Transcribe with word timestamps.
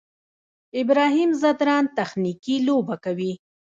ابراهیم 0.81 1.29
ځدراڼ 1.41 1.83
تخنیکي 1.97 2.55
لوبه 2.67 2.95
کوي. 3.03 3.33